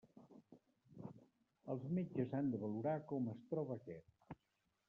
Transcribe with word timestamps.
Els 1.73 1.85
metges 1.99 2.35
han 2.39 2.51
de 2.55 2.63
valorar 2.67 2.97
com 3.13 3.31
es 3.37 3.47
troba 3.53 3.81
aquest. 3.83 4.39